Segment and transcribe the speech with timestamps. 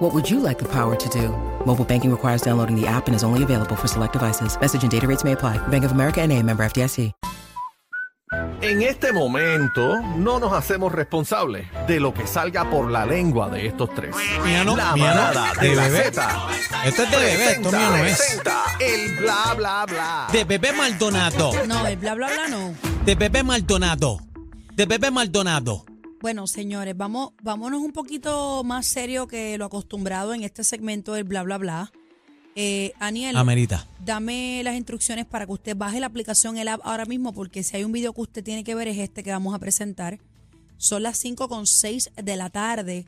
[0.00, 1.28] What would you like the power to do?
[1.66, 4.58] Mobile banking requires downloading the app and is only available for select devices.
[4.58, 5.58] Message and data rates may apply.
[5.68, 7.12] Bank of America and a member FDIC.
[8.62, 13.66] En este momento no nos hacemos responsables de lo que salga por la lengua de
[13.66, 14.14] estos tres.
[14.44, 16.04] Mía no, la mía no, manada de de la bebé.
[16.04, 16.38] Z.
[16.84, 18.40] Esto es de bebé, esto mío no es.
[18.80, 20.28] el bla bla bla.
[20.32, 21.52] De Bebé Maldonado.
[21.66, 22.74] No, el bla bla bla no.
[23.04, 24.18] De Bebé Maldonado.
[24.76, 25.84] De Bebé Maldonado.
[26.20, 31.24] Bueno, señores, vamos, vámonos un poquito más serio que lo acostumbrado en este segmento del
[31.24, 31.92] bla bla bla.
[32.54, 33.86] Eh, Aniel, Amerita.
[34.04, 37.78] dame las instrucciones para que usted baje la aplicación el app ahora mismo, porque si
[37.78, 40.18] hay un video que usted tiene que ver es este que vamos a presentar.
[40.76, 43.06] Son las 5 con 6 de la tarde.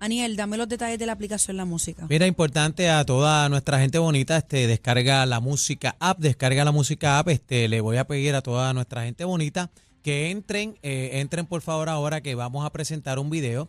[0.00, 2.06] Aniel, dame los detalles de la aplicación La Música.
[2.08, 7.20] Mira, importante a toda nuestra gente bonita, este, descarga la música app, descarga la música
[7.20, 9.70] app, este, le voy a pedir a toda nuestra gente bonita
[10.02, 13.68] que entren, eh, entren por favor ahora que vamos a presentar un video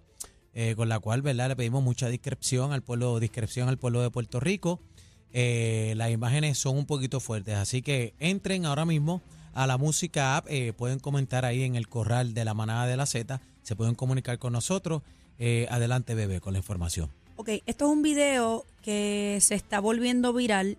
[0.54, 1.50] eh, con la cual, ¿verdad?
[1.50, 4.80] Le pedimos mucha discreción al pueblo, discreción al pueblo de Puerto Rico.
[5.32, 9.22] Eh, las imágenes son un poquito fuertes, así que entren ahora mismo
[9.54, 13.06] a la música app, pueden comentar ahí en el corral de la manada de la
[13.06, 15.02] Z, se pueden comunicar con nosotros.
[15.70, 17.10] Adelante, bebé, con la información.
[17.36, 20.78] Ok, esto es un video que se está volviendo viral.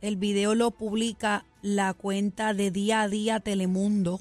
[0.00, 4.20] El video lo publica la cuenta de Día a Día Telemundo.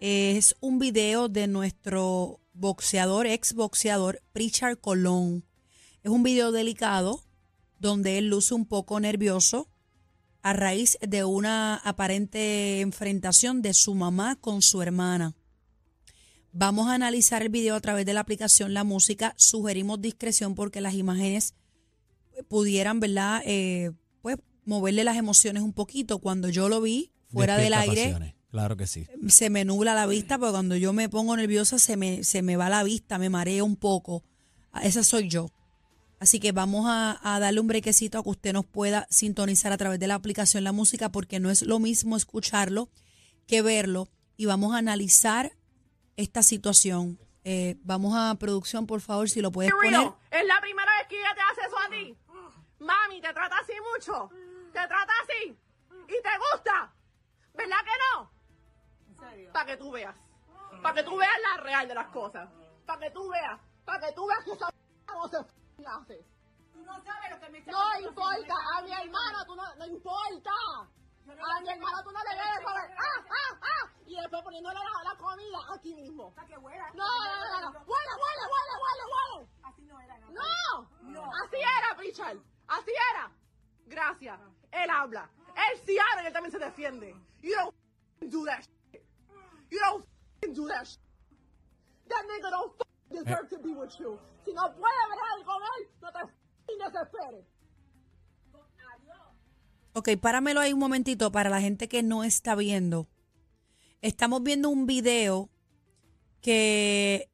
[0.00, 5.44] Es un video de nuestro boxeador, ex boxeador, Pritchard Colón.
[6.04, 7.24] Es un video delicado
[7.80, 9.68] donde él luce un poco nervioso
[10.42, 15.34] a raíz de una aparente enfrentación de su mamá con su hermana.
[16.52, 19.34] Vamos a analizar el video a través de la aplicación La Música.
[19.36, 21.54] Sugerimos discreción porque las imágenes
[22.48, 23.42] pudieran, ¿verdad?
[23.44, 23.90] Eh,
[24.22, 26.20] pues moverle las emociones un poquito.
[26.20, 28.37] Cuando yo lo vi fuera del aire, pasiones.
[28.50, 29.06] Claro que sí.
[29.28, 32.56] se me nubla la vista, porque cuando yo me pongo nerviosa se me, se me
[32.56, 34.24] va la vista, me mareo un poco.
[34.72, 35.50] Ah, Esa soy yo.
[36.20, 39.76] Así que vamos a, a darle un brequecito a que usted nos pueda sintonizar a
[39.76, 42.88] través de la aplicación La Música, porque no es lo mismo escucharlo
[43.46, 44.08] que verlo.
[44.36, 45.52] Y vamos a analizar
[46.16, 47.18] esta situación.
[47.44, 50.12] Eh, vamos a producción, por favor, si lo puedes poner.
[50.30, 52.16] Es la primera vez que ella te hace eso a ti.
[52.80, 54.28] Mami, te trata así mucho.
[54.72, 55.56] Te trata así.
[56.08, 56.92] Y te gusta.
[57.54, 58.27] ¿Verdad que no?
[59.52, 60.16] Para que tú veas.
[60.82, 62.48] Para que tú veas la real de las cosas.
[62.86, 63.60] Para que tú veas.
[63.84, 64.68] Para que tú veas que esa
[65.08, 65.38] no se
[65.86, 66.26] hace.
[66.72, 68.54] Tú no sabes lo que me No importa.
[68.76, 70.50] A mi hermana tú no, no importa.
[70.50, 72.96] A mi hermana tú no le debes saber.
[72.98, 73.90] ¡Ah, ah, ah!
[74.06, 76.34] Y después poniéndole la, la comida aquí mismo.
[76.34, 76.90] Para que huela.
[76.94, 77.78] No, no, no, no.
[77.80, 79.48] Huele, huele, huele, huele, huele.
[79.64, 80.30] Así no era, ¿no?
[80.30, 80.90] ¡No!
[81.02, 81.30] No.
[81.44, 82.38] Así era, Richard.
[82.68, 83.30] Así era.
[83.86, 84.40] Gracias.
[84.70, 85.28] Él habla.
[85.48, 87.14] Él sí habla y él también se defiende.
[87.42, 87.74] You don't
[88.32, 88.64] do that.
[89.70, 90.98] You don't do that shit.
[92.08, 92.72] That nigga don't
[93.10, 94.18] deserve to be with you.
[94.44, 97.44] Si no puede con él, no te desesperes.
[99.94, 103.08] Ok, páramelo ahí un momentito para la gente que no está viendo.
[104.00, 105.50] Estamos viendo un video
[106.40, 107.28] que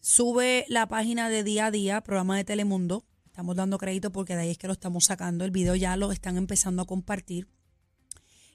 [0.00, 3.04] sube la página de día a día, programa de Telemundo.
[3.26, 5.44] Estamos dando crédito porque de ahí es que lo estamos sacando.
[5.44, 7.48] El video ya lo están empezando a compartir.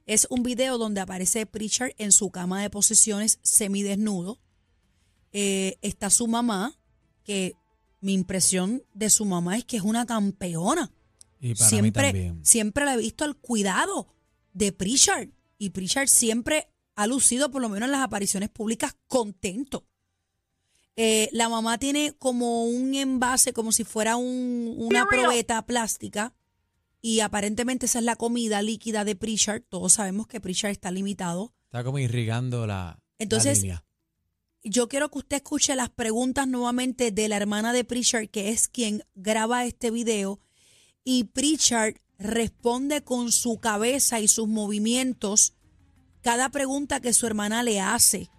[0.08, 4.40] Es un video donde aparece Pritchard en su cama de posiciones semidesnudo.
[5.34, 6.74] Eh, está su mamá,
[7.24, 7.54] que
[8.00, 10.92] mi impresión de su mamá es que es una campeona
[11.42, 12.46] Y para siempre, mí también.
[12.46, 14.08] siempre le he visto el cuidado
[14.54, 15.30] de Pritchard.
[15.58, 19.86] Y Pritchard siempre ha lucido, por lo menos en las apariciones públicas, contento.
[20.96, 26.34] Eh, la mamá tiene como un envase, como si fuera un- una probeta plástica.
[27.08, 29.62] Y aparentemente esa es la comida líquida de Pritchard.
[29.70, 31.54] Todos sabemos que Pritchard está limitado.
[31.64, 33.86] Está como irrigando la, la Entonces, línea.
[34.62, 38.68] Yo quiero que usted escuche las preguntas nuevamente de la hermana de Pritchard, que es
[38.68, 40.42] quien graba este video.
[41.06, 45.54] Y Pritchard responde con su cabeza y sus movimientos
[46.20, 48.30] cada pregunta que su hermana le hace.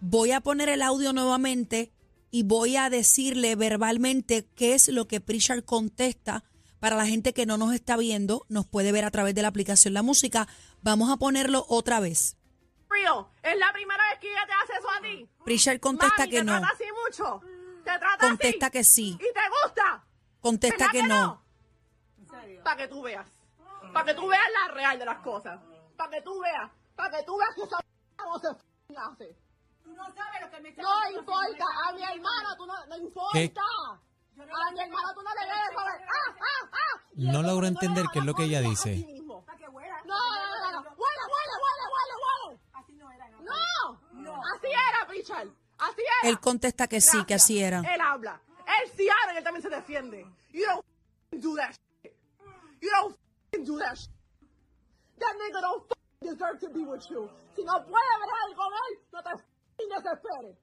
[0.00, 1.94] Voy a poner el audio nuevamente
[2.30, 6.44] y voy a decirle verbalmente qué es lo que Pritchard contesta.
[6.84, 9.48] Para la gente que no nos está viendo, nos puede ver a través de la
[9.48, 10.46] aplicación La Música.
[10.82, 12.36] Vamos a ponerlo otra vez.
[12.90, 15.26] Río, es la primera vez que ella te hace eso a ti.
[15.46, 16.58] Pritchard contesta Mami, que te no.
[16.58, 17.40] trata así mucho.
[17.84, 18.72] Te trata Contesta así.
[18.72, 19.10] que sí.
[19.14, 20.04] Y te gusta.
[20.42, 21.42] Contesta ¿Verdad que no.
[22.62, 23.26] Para que tú veas.
[23.94, 25.58] Para que tú veas la real de las cosas.
[25.96, 26.70] Para que tú veas.
[26.94, 27.78] Para que tú veas que esa
[28.18, 28.48] no se
[28.94, 29.36] hace.
[29.82, 32.96] Tú no sabes lo que me está No importa, a mi hermano tú no, no
[32.98, 33.32] importa.
[33.32, 33.54] ¿Qué?
[34.36, 36.00] A mi hermano tú no le debes saber.
[36.08, 37.00] ¡Ah, ah, ah!
[37.16, 38.90] Y No logro tú le entender das qué es lo que ella dice.
[38.90, 39.44] a ti mismo.
[39.44, 39.96] Para que huela.
[40.04, 40.90] No, no, no, no.
[40.90, 42.60] Huele, huele, huele, huele, huele.
[42.72, 43.28] Así no era.
[43.30, 44.00] No.
[44.12, 45.48] No, así era, Richard.
[45.78, 46.30] Así era.
[46.30, 47.42] Él contesta que sí, que Gracias.
[47.44, 47.78] así era.
[47.80, 48.40] Él habla.
[48.66, 50.26] Él sí habla y él también se defiende.
[50.52, 51.70] You don't f***ing do that
[52.02, 52.12] shit.
[52.80, 54.10] You don't f***ing do that shit.
[55.18, 57.30] That nigga don't f***ing deserve to be with you.
[57.54, 60.56] Si no puede ver con él, no te f***ing desesperes.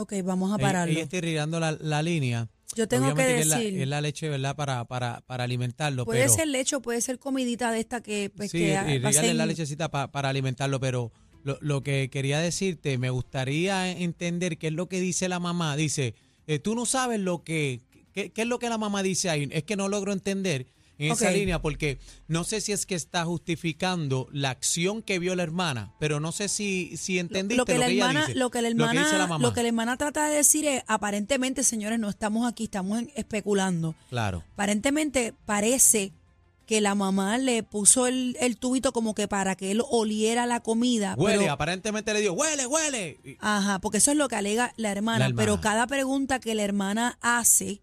[0.00, 0.92] Ok, vamos a Ella, pararlo.
[0.92, 2.48] ella está irrigando la, la línea.
[2.76, 4.54] Yo tengo que Obviamente es la- decir- es, la, leche, ¿verdad?
[4.56, 6.04] Para, para, para alimentarlo.
[6.04, 9.00] Puede pero, ser leche o puede ser comidita de esta que, pues, sí, que irrigarle
[9.02, 11.10] pasen- la lechecita pa- para alimentarlo, pero
[11.42, 15.76] lo, lo que quería decirte, me gustaría entender qué es lo que dice la mamá.
[15.76, 16.14] Dice,
[16.46, 17.80] eh, tú no sabes lo que,
[18.12, 19.48] qué, qué es lo que la mamá dice ahí.
[19.50, 20.66] Es que no logro entender
[21.06, 21.98] en esa línea porque
[22.28, 26.32] no sé si es que está justificando la acción que vio la hermana, pero no
[26.32, 28.90] sé si, si entendiste lo que la ella hermana, dice, lo que la dice la
[29.00, 29.42] hermana, mamá.
[29.48, 33.94] lo que la hermana trata de decir es, aparentemente, señores, no estamos aquí, estamos especulando.
[34.10, 34.44] Claro.
[34.54, 36.12] Aparentemente parece
[36.66, 40.60] que la mamá le puso el, el tubito como que para que él oliera la
[40.60, 41.16] comida.
[41.18, 43.18] Huele, pero- aparentemente le dio, huele, huele.
[43.40, 45.42] Ajá, porque eso es lo que alega la hermana, La hermana.
[45.44, 47.80] pero cada pregunta que la hermana hace,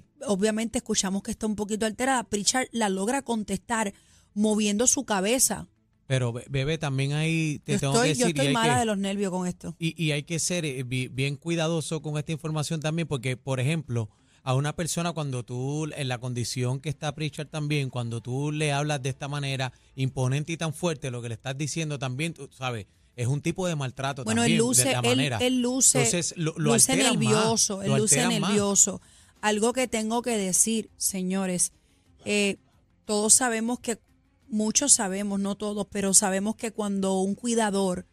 [0.00, 3.92] que obviamente escuchamos que está un poquito alterada, Pritchard la logra contestar
[4.34, 5.68] moviendo su cabeza.
[6.06, 8.52] Pero be- bebé, también ahí te Yo tengo estoy, que yo decir y estoy hay
[8.54, 9.76] mala que- de los nervios con esto.
[9.78, 13.60] Y, y hay que ser eh, bi- bien cuidadoso con esta información también, porque, por
[13.60, 14.08] ejemplo,
[14.42, 18.72] a una persona cuando tú, en la condición que está Pritchard también, cuando tú le
[18.72, 22.48] hablas de esta manera imponente y tan fuerte, lo que le estás diciendo también, tú
[22.50, 25.38] sabes, es un tipo de maltrato Bueno, también, él luce, de la manera.
[25.38, 28.50] él luce, Entonces, lo, lo luce más, nervioso, lo él luce más.
[29.42, 31.72] Algo que tengo que decir, señores,
[32.24, 32.56] eh,
[33.04, 33.98] todos sabemos que,
[34.48, 38.06] muchos sabemos, no todos, pero sabemos que cuando un cuidador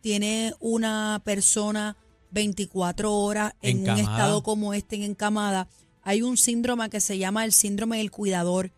[0.00, 1.96] tiene una persona
[2.30, 5.68] 24 horas en un estado como este, en encamada,
[6.02, 8.72] hay un síndrome que se llama el síndrome del cuidador.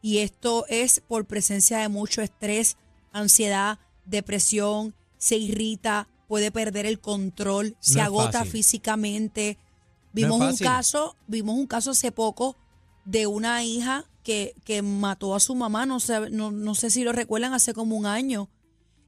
[0.00, 2.78] Y esto es por presencia de mucho estrés,
[3.12, 8.52] ansiedad, depresión, se irrita, puede perder el control, se agota fácil.
[8.52, 9.58] físicamente.
[10.12, 12.56] No Vimos un caso, vimos un caso hace poco
[13.04, 17.04] de una hija que, que mató a su mamá, no sé, no, no sé si
[17.04, 18.48] lo recuerdan, hace como un año,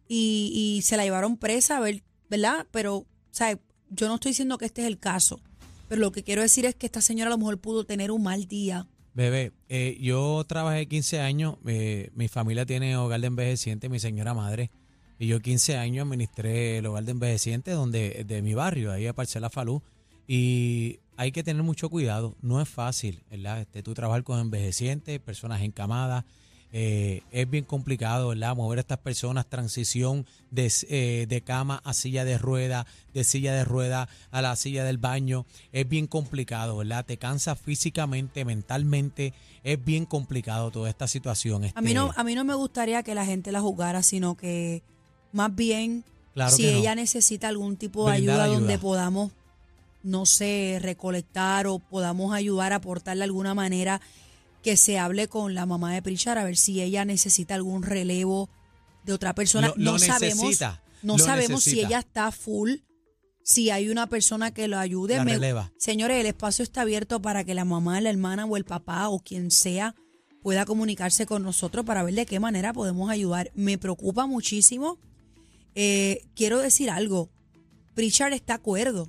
[0.09, 1.81] y, y se la llevaron presa,
[2.29, 2.67] ¿verdad?
[2.71, 3.59] Pero, o sea,
[3.91, 5.41] yo no estoy diciendo que este es el caso,
[5.89, 8.23] pero lo que quiero decir es que esta señora a lo mejor pudo tener un
[8.23, 8.87] mal día.
[9.15, 14.33] Bebé, eh, yo trabajé 15 años, eh, mi familia tiene hogar de envejecientes, mi señora
[14.33, 14.71] madre,
[15.19, 19.13] y yo 15 años administré el hogar de envejecientes donde, de mi barrio, ahí a
[19.13, 19.83] Parcela Falú,
[20.27, 23.61] y hay que tener mucho cuidado, no es fácil, ¿verdad?
[23.61, 26.25] Este, tú trabajar con envejecientes, personas encamadas,
[26.75, 28.57] eh, es bien complicado, ¿verdad?
[28.57, 33.53] Mover a estas personas, transición de, eh, de cama a silla de rueda, de silla
[33.53, 37.05] de rueda a la silla del baño, es bien complicado, ¿verdad?
[37.05, 39.35] Te cansa físicamente, mentalmente,
[39.65, 41.71] es bien complicado toda esta situación.
[41.75, 44.35] A mí no, este, a mí no me gustaría que la gente la jugara, sino
[44.35, 44.83] que
[45.33, 46.79] más bien claro si no.
[46.79, 48.47] ella necesita algún tipo de ayuda.
[48.47, 49.31] donde podamos,
[50.03, 54.01] no sé, recolectar o podamos ayudar a aportarle de alguna manera,
[54.63, 58.49] que se hable con la mamá de Prichar a ver si ella necesita algún relevo
[59.05, 59.69] de otra persona.
[59.69, 62.75] Lo- lo no sabemos, necesita, no sabemos si ella está full,
[63.43, 65.17] si hay una persona que lo ayude.
[65.17, 65.73] La Me- releva.
[65.79, 69.19] señores, el espacio está abierto para que la mamá, la hermana o el papá o
[69.19, 69.97] quien sea
[70.43, 73.51] pueda comunicarse con nosotros para ver de qué manera podemos ayudar.
[73.55, 74.99] Me preocupa muchísimo.
[75.75, 77.31] Eh, quiero decir algo.
[77.95, 79.09] Pritchard está acuerdo.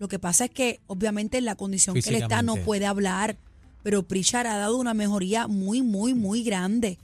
[0.00, 3.36] Lo que pasa es que, obviamente, en la condición que él está no puede hablar.
[3.82, 6.98] Pero Pritchard ha dado una mejoría muy, muy, muy grande.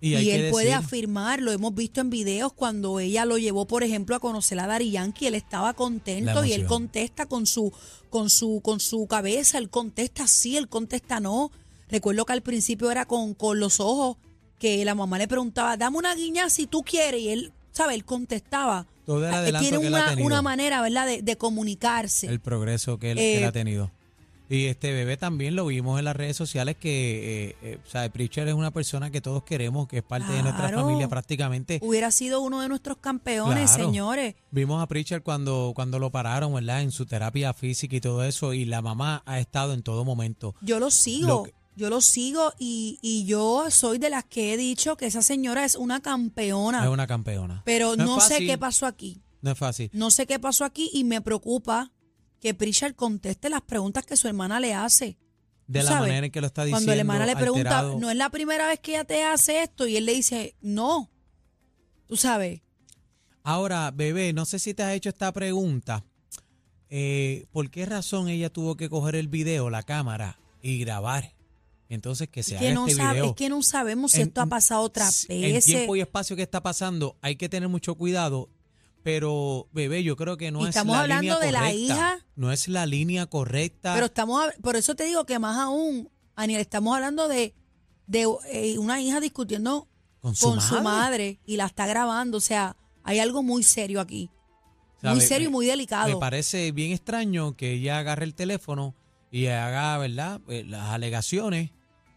[0.00, 4.16] y él puede afirmar, lo hemos visto en videos cuando ella lo llevó, por ejemplo,
[4.16, 7.72] a conocer a Dari Yankee, él estaba contento y él contesta con su,
[8.10, 11.50] con su, con su cabeza, él contesta sí, él contesta no.
[11.90, 14.16] Recuerdo que al principio era con, con los ojos,
[14.58, 17.94] que la mamá le preguntaba, dame una guiña si tú quieres, y él, ¿sabe?
[17.94, 18.86] Él contestaba.
[19.06, 20.26] Todo el Eh, adelanto Tiene que él ha una, tenido.
[20.26, 22.26] una manera, ¿verdad?, de, de comunicarse.
[22.26, 23.90] el progreso que él, que él Eh, ha tenido.
[24.48, 28.06] Y este bebé también lo vimos en las redes sociales que, eh, eh, o sea,
[28.10, 30.82] Pritchard es una persona que todos queremos, que es parte de nuestra Claro.
[30.82, 31.78] familia prácticamente.
[31.82, 33.84] Hubiera sido uno de nuestros campeones, Claro.
[33.86, 34.34] señores.
[34.50, 36.82] Vimos a Pritchard cuando, cuando lo pararon, ¿verdad?
[36.82, 40.54] En su terapia física y todo eso, y la mamá ha estado en todo momento.
[40.60, 44.52] Yo lo sigo, Lo que- yo lo sigo y, y yo soy de las que
[44.52, 46.84] he dicho que esa señora es una campeona.
[46.84, 47.62] Es una campeona.
[47.64, 49.20] pero No sé qué pasó aquí.
[49.42, 49.90] No es fácil.
[49.92, 51.92] No sé qué pasó aquí y me preocupa
[52.40, 55.18] que Pritchard conteste las preguntas que su hermana le hace.
[55.66, 56.78] De la sabes, manera en que lo está diciendo.
[56.84, 57.98] Cuando la hermana le pregunta, alterado.
[57.98, 61.10] no es la primera vez que ella te hace esto y él le dice, no.
[62.06, 62.60] tú sabes.
[63.42, 66.04] Ahora, bebé, no sé si te has hecho esta pregunta.
[66.88, 71.34] Eh, ¿Por qué razón ella tuvo que coger el video, la cámara y grabar?
[71.88, 73.24] Entonces que se Es que, haga no este sabe- video.
[73.30, 75.64] es que no sabemos si En- esto ha pasado otras En veces.
[75.64, 78.48] tiempo y espacio que está pasando, hay que tener mucho cuidado.
[79.02, 81.78] Pero, bebé, yo creo que no es estamos la hablando línea de la correcta.
[81.78, 82.26] hija.
[82.36, 83.92] No es la línea correcta.
[83.94, 87.54] Pero estamos, por eso te digo que más aún, Aniel, estamos hablando de,
[88.06, 89.88] de eh, una hija discutiendo
[90.20, 90.68] con su con madre.
[90.76, 92.38] su madre y la está grabando.
[92.38, 94.30] O sea, hay algo muy serio aquí.
[94.96, 96.18] O sea, muy me- serio y me- muy Me delicado.
[96.18, 98.94] parece bien extraño que ella agarre el teléfono
[99.36, 101.70] y haga, ¿verdad?, Eh, las alegaciones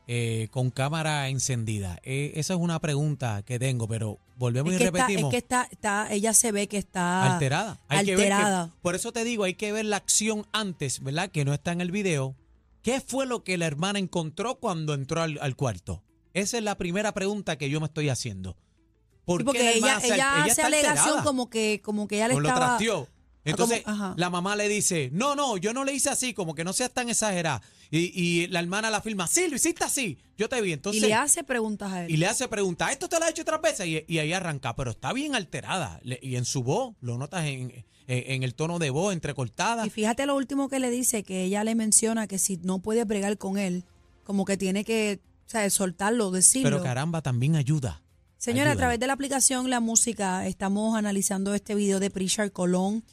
[0.07, 1.99] eh, con cámara encendida.
[2.03, 5.31] Eh, esa es una pregunta que tengo, pero volvemos Es y que, está, es repetimos.
[5.31, 7.79] que está, está, ella se ve que está alterada.
[7.89, 8.71] Hay que ver que- alterada.
[8.81, 11.29] por eso te digo, hay que ver la acción antes, ¿verdad?
[11.29, 12.35] Que no está en el video.
[12.83, 16.03] ¿Qué fue lo que la hermana encontró cuando entró al, al cuarto?
[16.33, 18.55] Esa es la primera pregunta que yo me estoy haciendo.
[19.25, 21.23] ¿Por Sí, porque la ella, se- ella hace alegación alterada?
[21.23, 22.65] como que, como que ella le lo estaba.
[22.77, 23.09] trasteó.
[23.51, 23.83] Entonces,
[24.17, 26.91] la mamá le dice, no, no, yo no le hice así, como que no seas
[26.91, 27.61] tan exagerada.
[27.89, 30.73] Y, y la hermana la firma, sí, lo hiciste así, yo te vi.
[30.73, 32.11] Entonces, y le hace preguntas a él.
[32.11, 33.85] y le hace pregunta, ¿esto te lo ha hecho otras veces?
[33.87, 35.99] Y, y ahí arranca, pero está bien alterada.
[36.03, 39.85] Le- y en su voz, lo notas en, en- en el tono de voz entrecortada.
[39.85, 43.03] Y fíjate lo último que le dice, que ella le menciona que si no puede
[43.05, 43.83] bregar con él,
[44.23, 46.69] como que tiene que, o sea, soltarlo, decirlo.
[46.69, 48.01] Pero caramba, también ayuda.
[48.37, 53.03] Señora, a través de la aplicación La Música estamos analizando este video de Pritchard Colón,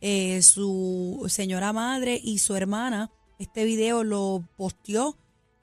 [0.00, 3.10] eh, su señora madre y su hermana.
[3.38, 5.16] Este video lo posteó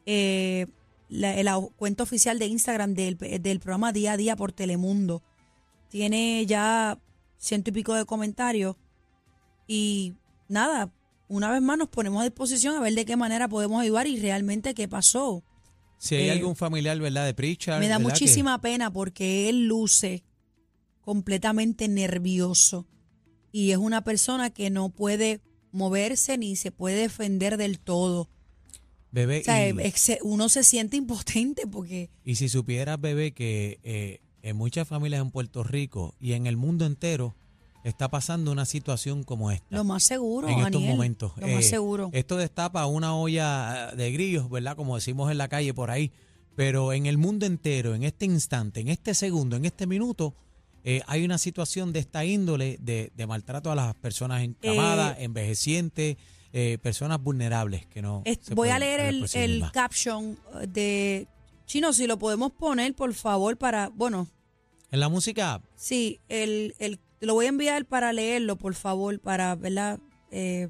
[0.06, 0.68] eh,
[1.10, 5.22] la, la cuenta oficial de Instagram del, del programa Día a Día por Telemundo.
[5.90, 6.98] Tiene ya
[7.38, 8.76] ciento y pico de comentarios
[9.68, 10.14] y
[10.48, 10.92] nada,
[11.28, 14.20] una vez más nos ponemos a disposición a ver de qué manera podemos ayudar y
[14.20, 15.44] realmente qué pasó.
[15.98, 17.26] Si hay Eh, algún familiar, ¿verdad?
[17.26, 17.80] De Pritchard.
[17.80, 20.24] Me da muchísima pena porque él luce
[21.02, 22.86] completamente nervioso
[23.54, 25.40] y es una persona que no puede
[25.72, 28.28] moverse ni se puede defender del todo.
[29.12, 34.20] Bebé, O sea, y- uno se siente impotente porque Y si supieras, bebé, que eh,
[34.42, 37.36] en muchas familias en Puerto Rico y en el mundo entero
[37.84, 39.68] está pasando una situación como esta.
[39.76, 41.34] lo más seguro, en estos momentos.
[41.38, 42.10] lo más Eh, seguro.
[42.14, 44.76] Esto destapa una olla de grillos, ¿verdad?
[44.76, 46.12] Como decimos en la calle por ahí.
[46.56, 50.34] Pero en el mundo entero, en este instante, en este segundo, en este minuto,
[50.84, 56.18] eh, hay una situación de esta índole de, de maltrato a las personas encamadas, envejecientes,
[56.52, 58.22] eh, personas vulnerables que no.
[58.26, 60.38] Es- se voy a leer el, caption
[60.68, 61.28] de
[61.66, 64.28] Chino, si lo podemos poner, por favor, para, bueno,
[64.92, 69.56] En la música, Sí, el, el, lo voy a enviar para leerlo, por favor, para,
[69.56, 70.00] ¿verdad?
[70.30, 70.70] Eh,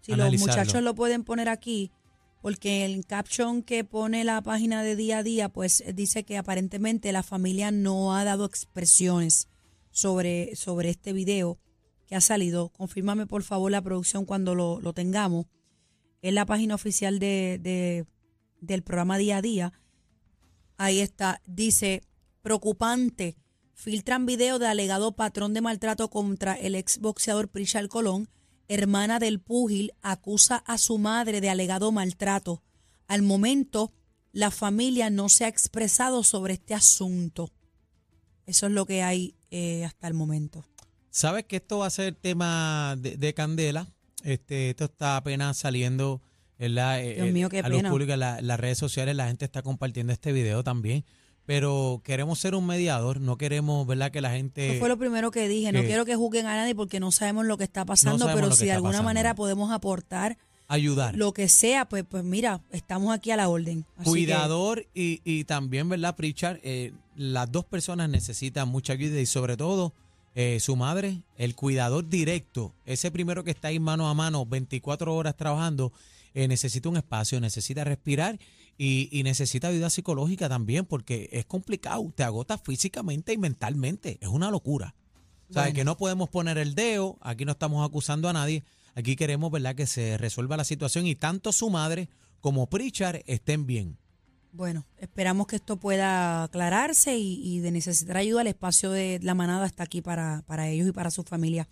[0.00, 1.92] si los muchachos lo pueden poner aquí,
[2.40, 7.12] porque el caption que pone la página de día a día, pues dice que aparentemente
[7.12, 9.48] la familia no ha dado expresiones
[9.90, 11.58] sobre, sobre este video
[12.06, 12.70] que ha salido.
[12.70, 15.46] Confírmame, por favor, la producción cuando lo, lo tengamos.
[16.22, 18.06] Es la página oficial de, de-
[18.60, 19.72] del programa Día a Día.
[20.76, 21.40] Ahí está.
[21.46, 22.02] Dice,
[22.42, 23.36] preocupante.
[23.74, 28.28] Filtran video de alegado patrón de maltrato contra el exboxeador Prichal Colón.
[28.68, 32.62] Hermana del púgil acusa a su madre de alegado maltrato.
[33.06, 33.92] Al momento,
[34.32, 37.50] la familia no se ha expresado sobre este asunto.
[38.46, 40.64] Eso es lo que hay eh, hasta el momento.
[41.10, 43.88] Sabes que esto va a ser tema de, de candela.
[44.22, 46.20] Este, esto está apenas saliendo
[46.58, 47.72] en la, eh, Dios mío, qué a en
[48.20, 49.16] la- en las redes sociales.
[49.16, 51.04] La gente está compartiendo este video también.
[51.48, 53.22] Pero queremos ser un mediador.
[53.22, 54.10] No queremos, ¿verdad?
[54.10, 54.68] Que la gente.
[54.72, 55.72] Eso fue lo primero que dije.
[55.72, 58.52] No que- quiero que juzguen a nadie porque no sabemos lo que está pasando, pero
[58.52, 59.08] si de alguna pasando.
[59.08, 60.36] manera podemos aportar
[60.68, 61.16] ayudar.
[61.16, 63.86] lo que sea, pues, pues mira, estamos aquí a la orden.
[63.96, 66.58] Así que- Cuidador y, y también, ¿verdad, Pritchard?
[66.62, 69.94] Eh, las dos personas necesitan mucha ayuda y sobre todo
[70.34, 75.16] eh, su madre, el cuidador directo, ese primero que está ahí mano a mano 24
[75.16, 75.92] horas trabajando,
[76.34, 78.38] eh, necesita un espacio, necesita respirar
[78.78, 84.28] y, y necesita ayuda psicológica también porque es complicado, te agota físicamente y mentalmente, es
[84.28, 84.94] una locura.
[85.50, 85.74] O sea, Bueno.
[85.74, 89.74] que no podemos poner el dedo, aquí no estamos acusando a nadie, aquí queremos, ¿verdad?,
[89.74, 92.08] que se resuelva la situación y tanto su madre
[92.40, 93.98] como Pritchard estén bien.
[94.52, 99.34] Bueno, esperamos que esto pueda aclararse y, y de necesitar ayuda, el espacio de la
[99.34, 101.68] manada está aquí para, para ellos y para su familia.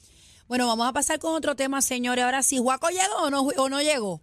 [0.49, 2.25] Bueno, vamos a pasar con otro tema, señores.
[2.25, 4.21] Ahora sí, ¿Juaco llegó o no, o no llegó?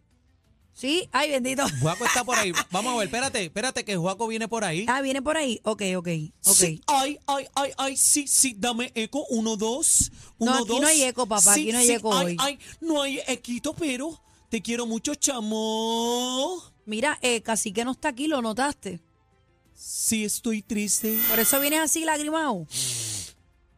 [0.73, 1.07] ¿Sí?
[1.11, 1.63] Ay, bendito.
[1.81, 2.51] Juaco está por ahí.
[2.71, 4.85] Vamos a ver, espérate, espérate que Juaco viene por ahí.
[4.87, 5.59] Ah, viene por ahí.
[5.63, 6.07] Ok, ok,
[6.45, 6.55] ok.
[6.55, 9.25] Sí, ay, ay, ay, ay, sí, sí, dame eco.
[9.29, 10.81] Uno, dos, uno, No, aquí dos.
[10.81, 12.37] no hay eco, papá, aquí no hay eco ay, hoy.
[12.39, 16.61] Ay, no hay equito, pero te quiero mucho, chamo.
[16.85, 19.01] Mira, eh, Cacique no está aquí, ¿lo notaste?
[19.73, 21.17] Sí, estoy triste.
[21.29, 22.67] Por eso vienes así lagrimado.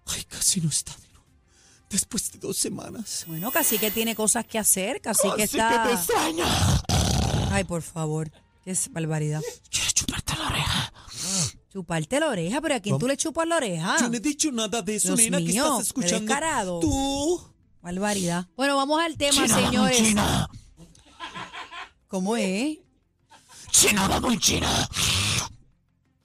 [0.06, 0.96] Ay, casi no está.
[1.96, 3.24] Después de dos semanas.
[3.26, 5.70] Bueno, casi que tiene cosas que hacer, casi que está.
[5.70, 6.46] que te extraña.
[7.52, 8.30] Ay, por favor.
[8.66, 9.42] Qué es barbaridad.
[9.70, 10.94] Quiero chuparte la oreja.
[11.72, 13.96] Chuparte la oreja, pero ¿a quién tú le chupas la oreja?
[13.98, 16.20] Yo no he dicho nada de eso, Dios nena, que mío, estás qué escuchando.
[16.26, 16.80] descarado.
[16.82, 17.42] Tú.
[17.82, 18.46] Barbaridad.
[18.58, 19.98] Bueno, vamos al tema, China, señores.
[19.98, 20.50] China.
[22.10, 22.78] ¿Cómo es?
[23.72, 24.90] China, vamos, China.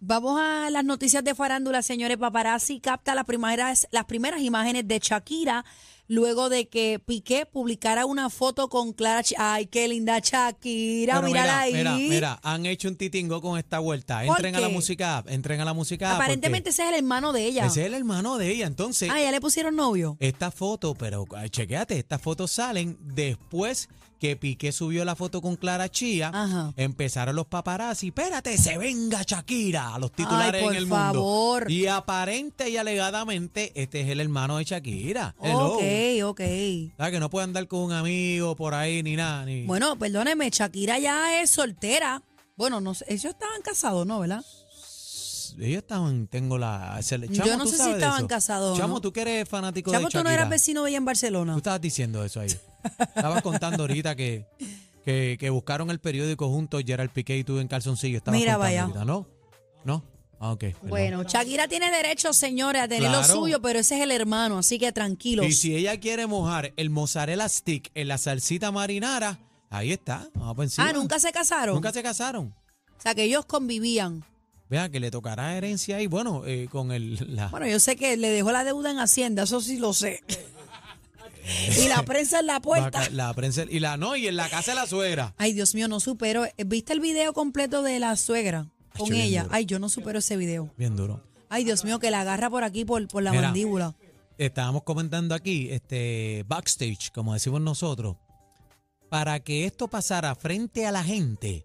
[0.02, 2.16] Vamos a las noticias de farándula, señores.
[2.16, 5.62] Paparazzi capta las primeras, las primeras imágenes de Shakira
[6.10, 9.22] luego de que Piqué publicara una foto con Clara.
[9.22, 11.72] Ch- Ay, qué linda Shakira, mírala ahí.
[11.72, 14.22] Mira, mira, han hecho un titingo con esta vuelta.
[14.26, 17.44] ¿Por Entren a la música entren a la música Aparentemente ese es el hermano de
[17.46, 17.66] ella.
[17.66, 18.66] Ese es el hermano de ella.
[18.66, 20.16] Entonces, Ah, ya le pusieron novio.
[20.20, 23.88] esta foto, pero chequéate, estas fotos salen después
[24.18, 26.30] que Piqué subió la foto con Clara Chía.
[26.34, 26.74] Ajá.
[26.76, 28.08] Empezaron los paparazzi.
[28.08, 29.94] Espérate, se venga Shakira.
[29.94, 31.60] A los titulares Ay, por en el favor.
[31.62, 31.72] mundo.
[31.74, 35.34] Y aparente y alegadamente, este es el hermano de Shakira.
[35.42, 35.78] Hello.
[36.22, 36.40] Ok, ok.
[36.96, 37.12] ¿Sabes?
[37.12, 39.44] Que no puede andar con un amigo por ahí ni nada.
[39.44, 39.64] Ni...
[39.66, 42.22] Bueno, perdóneme, Shakira ya es soltera.
[42.56, 44.20] Bueno, no sé, ellos estaban casados, ¿no?
[44.20, 44.44] ¿Verdad?
[45.58, 47.00] Ellos estaban, tengo la...
[47.02, 49.00] se le- Yo Chamo, no ¿tú sé si estaban casados Chamo, no.
[49.00, 50.30] tú que eres fanático Chamo, de tú Shakira.
[50.30, 51.52] no eras vecino de ella en Barcelona.
[51.54, 52.48] Tú estabas diciendo eso ahí.
[53.16, 54.46] Estabas contando ahorita que,
[55.04, 58.18] que, que buscaron el periódico juntos, Gerald Piqué y tú en calzoncillo.
[58.18, 58.82] Estabas Mira, contando vaya.
[58.84, 59.26] ahorita, ¿no?
[59.84, 60.04] ¿No?
[60.42, 60.60] Ah, ok.
[60.60, 60.88] perdón.
[60.88, 64.78] Bueno, Shakira tiene derecho, señores, a tener lo suyo, pero ese es el hermano, así
[64.78, 65.44] que tranquilos.
[65.46, 70.28] Y si ella quiere mojar el mozzarella stick en la salsita marinara, ahí está.
[70.34, 70.88] Vamos por encima.
[70.88, 71.74] ah, ¿nunca se casaron?
[71.74, 72.54] Nunca se casaron.
[72.98, 74.24] O sea, que ellos convivían.
[74.70, 76.06] Vea que le tocará herencia ahí.
[76.06, 77.34] Bueno, eh, con el...
[77.36, 80.20] La, Bueno, yo sé que le dejó la deuda en Hacienda, eso sí lo sé.
[81.82, 83.00] y la prensa en la puerta.
[83.00, 85.34] vaca- la prensa y la no y en la casa de la suegra.
[85.38, 86.44] Ay, Dios mío, no supero.
[86.66, 89.46] ¿Viste el video completo de la suegra con ella?
[89.50, 90.72] Ay, yo no supero ese video.
[90.76, 91.22] Bien duro.
[91.48, 93.42] Ay, Dios mío, que la agarra por aquí, por, por la Mira.
[93.48, 93.94] mandíbula.
[94.38, 98.16] estábamos comentando aquí, este backstage, como decimos nosotros,
[99.08, 101.64] para que esto pasara frente a la gente,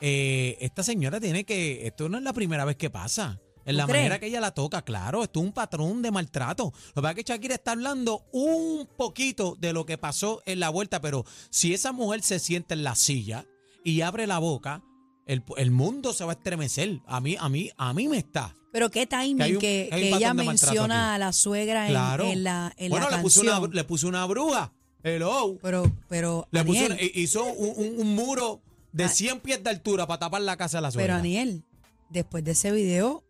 [0.00, 3.38] eh, esta señora tiene que, esto no es la primera vez que pasa.
[3.64, 3.98] En ¿Tú la crees?
[4.00, 6.72] manera que ella la toca, claro, esto es un patrón de maltrato.
[6.88, 10.58] Lo que pasa es que Shakira está hablando un poquito de lo que pasó en
[10.58, 13.46] la vuelta, pero si esa mujer se sienta en la silla
[13.84, 14.82] y abre la boca,
[15.26, 17.00] el, el mundo se va a estremecer.
[17.06, 18.54] A mí, a mí, a mí me está.
[18.72, 22.24] Pero qué timing Que ella de menciona a la suegra en, Claro.
[22.24, 23.46] en la, en bueno, la le canción.
[23.48, 24.72] una, le puso una bruja.
[25.04, 25.58] Hello.
[25.60, 30.06] Pero, pero, Le puso una- hizo un, un- un muro de 100 pies de altura
[30.06, 31.16] para tapar la casa de la pero suegra.
[31.16, 31.64] Aniel,
[32.08, 33.24] después de ese video,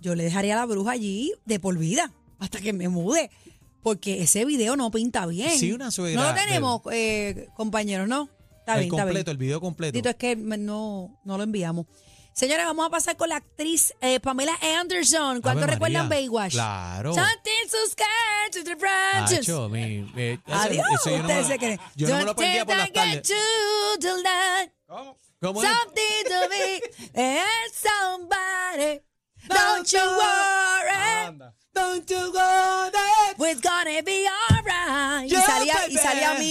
[0.00, 3.30] yo le dejaría a la bruja allí de por vida, hasta que me mude.
[3.82, 5.56] Porque ese video no pinta bien.
[5.58, 8.28] Sí, una suegra No lo tenemos, eh, compañeros, ¿no?
[8.72, 9.06] Está el bien, está bien.
[9.06, 9.92] completo, el video completo.
[9.92, 11.86] Tito, es que no, no lo enviamos.
[12.32, 15.40] Señores, vamos a pasar con la actriz eh, Pamela Anderson.
[15.40, 16.22] ¿Cuánto Ave recuerdan María.
[16.28, 16.52] Baywatch?
[16.52, 17.12] Claro.
[17.12, 19.48] Something so scared to the branches.
[19.48, 21.80] Acho, mi- eh, eso- Adiós, eso yo no me ustedes lo- se creen.
[21.96, 23.28] Yo no me lo Don't perdía por think las I get tardes.
[23.28, 24.72] you tonight.
[25.40, 25.68] ¿Cómo es?
[25.68, 26.82] Something to be
[27.20, 29.00] and somebody.
[29.48, 31.38] Don't you worry.
[31.74, 33.34] Don't you there.
[33.38, 34.26] We're gonna be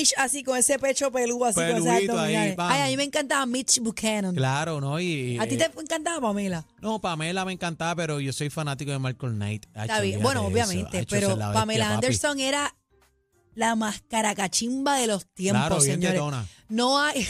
[0.08, 2.56] Mitch así con ese pecho peludo, así con esas Peludito ahí, abdominales.
[2.56, 2.72] pam.
[2.72, 4.36] Ay, a mí me encantaba Mitch Buchanan.
[4.36, 5.00] Claro, ¿no?
[5.00, 6.66] Y, ¿A ti eh, te encantaba, Pamela?
[6.82, 9.66] No, Pamela me encantaba, pero yo soy fanático de Michael Knight.
[9.74, 10.16] Acho, Está bien.
[10.16, 11.96] olvídate Bueno, de obviamente, esa pero es la bestia, Pamela papi.
[11.96, 12.76] Anderson era
[13.56, 16.14] la más caracachimba de los tiempos, Claro, bien señores.
[16.14, 16.46] tetona.
[16.70, 17.28] No hay,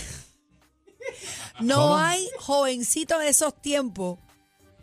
[1.59, 1.97] no ¿Cómo?
[1.97, 4.19] hay jovencito de esos tiempos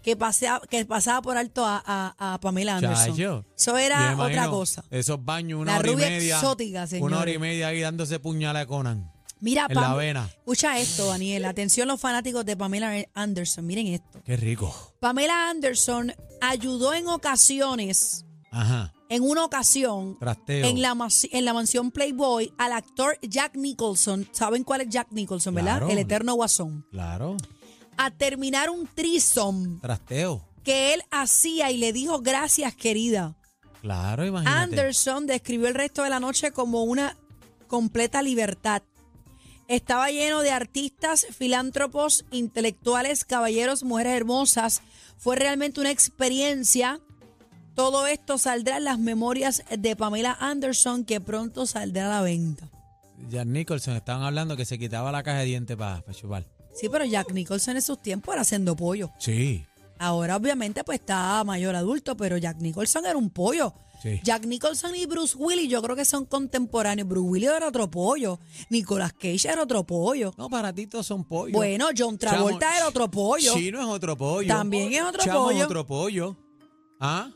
[0.04, 3.16] que, pasea, que pasaba por alto a, a- a Pamela Anderson.
[3.16, 3.44] Chacho.
[3.56, 4.84] Eso era otra cosa.
[4.90, 6.36] Esos baños, una La hora y media.
[6.36, 9.10] exótica, Una hora y media ahí dándose puñal a Conan.
[9.40, 10.28] Mira, en la Pam- vena.
[10.30, 11.44] escucha esto, Daniel.
[11.46, 13.66] Atención los fanáticos de Pamela Anderson.
[13.66, 14.22] Miren esto.
[14.24, 14.74] Qué rico.
[15.00, 18.92] Pamela Anderson ayudó en ocasiones, Ajá.
[19.10, 20.66] en una ocasión, Trasteo.
[20.66, 20.96] en la,
[21.32, 24.26] en la mansión Playboy al actor Jack Nicholson.
[24.32, 25.78] ¿Saben cuál es Jack Nicholson, verdad?
[25.78, 25.90] Claro.
[25.90, 26.86] El eterno guasón.
[26.90, 27.36] Claro.
[27.96, 30.46] A terminar un trisom Trasteo.
[30.62, 33.37] que él hacía y le dijo gracias, querida.
[33.80, 34.59] Claro, imagínate.
[34.59, 37.16] Anderson describió el resto de la noche como una
[37.68, 38.83] completa libertad.
[39.68, 44.83] Estaba lleno de artistas, filántropos, intelectuales, caballeros, mujeres hermosas.
[45.16, 47.00] Fue realmente una experiencia.
[47.74, 52.68] Todo esto saldrá en las memorias de Pamela Anderson, que pronto saldrá a la venta.
[53.28, 56.44] Jack Nicholson, estaban hablando que se quitaba la caja de dientes para chupar.
[56.74, 59.10] Sí, pero Jack Nicholson en sus tiempos era haciendo pollo.
[59.18, 59.64] Sí.
[59.98, 63.72] Ahora obviamente pues está mayor adulto, pero Jack Nicholson era un pollo.
[64.02, 64.20] Sí.
[64.22, 67.08] Jack Nicholson y Bruce Willis yo creo que son contemporáneos.
[67.08, 68.38] Bruce Willis era otro pollo.
[68.68, 70.34] Nicolas Cage era otro pollo.
[70.37, 71.52] No, para ti todos son pollos.
[71.52, 73.54] Bueno, John Travolta Chamo, era otro pollo.
[73.54, 74.48] Chino es otro pollo.
[74.48, 75.64] También es otro Chamo es pollo.
[75.64, 76.37] otro pollo.
[77.00, 77.30] ¿Ah?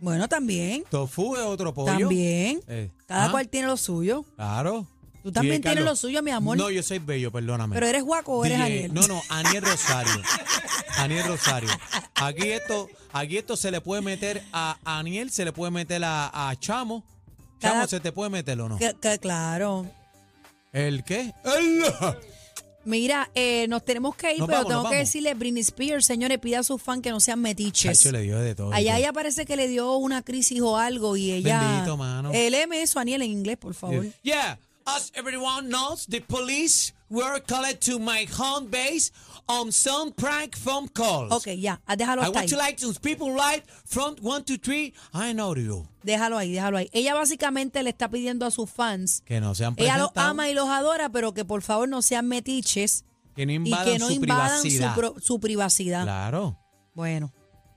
[0.00, 0.84] Bueno, también.
[0.90, 1.98] Tofu es otro pollo.
[1.98, 2.60] También.
[2.68, 3.30] Eh, Cada ¿ah?
[3.30, 4.24] cual tiene lo suyo.
[4.36, 4.86] Claro.
[5.24, 5.92] Tú también Sí, tienes Carlos.
[5.92, 6.56] lo suyo, mi amor.
[6.58, 7.74] No, yo soy bello, perdóname.
[7.74, 8.94] Pero eres guaco o eres DJ Aniel.
[8.94, 10.22] No, no, Aniel Rosario.
[10.98, 11.70] Aniel Rosario.
[12.16, 16.50] Aquí esto, aquí esto se le puede meter a Aniel, se le puede meter a,
[16.50, 17.02] a Chamo.
[17.58, 18.76] Chamo, Cada- ¿se te puede meter o no?
[18.78, 19.86] Que- que claro.
[20.74, 21.32] ¿El qué?
[21.42, 21.82] ¡El!
[22.84, 26.38] Mira, eh, nos tenemos que ir, Nos pero vamos, tengo que decirle, Britney Spears, señores,
[26.38, 27.98] pida a sus fans que no sean metiches.
[27.98, 28.74] Chacho le dio de todo.
[28.74, 31.60] Allá ella parece que le dio una crisis o algo y ella...
[31.60, 32.30] Bendito, mano.
[32.34, 34.04] Eh, léeme eso, Aniel, en inglés, por favor.
[34.22, 39.10] Yeah, as everyone knows, the police were called to my home base
[39.48, 41.32] on some prank phone calls.
[41.32, 42.50] Ok, ya, ah, déjalo I hasta want ahí.
[42.50, 44.92] to like those people right from one to three.
[45.12, 45.86] I know you.
[46.04, 46.88] Déjalo ahí, déjalo ahí.
[46.92, 50.54] Ella básicamente le está pidiendo a sus fans, Que no sean ella los ama y
[50.54, 54.06] los adora, pero que por favor no sean metiches que no y invadan que no
[54.08, 54.94] su invadan su, privacidad.
[54.94, 56.02] pro- su privacidad.
[56.04, 56.58] Claro.
[56.94, 57.32] Bueno,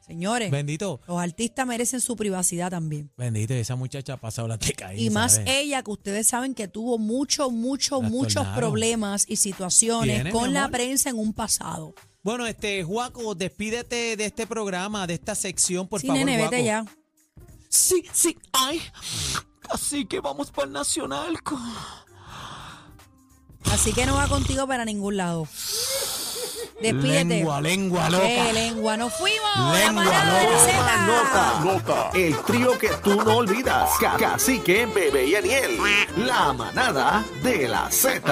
[0.07, 1.01] señores, Bendito.
[1.07, 3.11] los artistas merecen su privacidad también.
[3.17, 5.49] Bendito, esa muchacha ha pasado la teca ahí, Y más ¿sabes?
[5.51, 8.55] ella, que ustedes saben que tuvo mucho, mucho, La muchos tornaron.
[8.59, 11.93] problemas y situaciones con la prensa en un pasado.
[12.23, 16.63] Bueno, este, Juaco, despídete de este programa, de esta sección, por sí, favor, nene, vete
[16.63, 16.85] ya.
[17.69, 18.81] Sí, sí, ay.
[19.69, 21.37] Así que vamos para el Nacional.
[23.71, 25.47] Así que no va contigo para ningún lado.
[26.79, 27.23] Despídete.
[27.25, 28.27] Lengua, lengua loca.
[28.27, 29.49] Eh, lengua, nos fuimos.
[29.73, 30.59] Lengua loca.
[30.65, 31.61] Zeta.
[31.63, 32.09] Nota.
[32.13, 33.89] El trío que tú no olvidas.
[33.99, 35.77] Ca- Cacique, Bebé y Aniel.
[36.17, 38.31] La manada de la Z.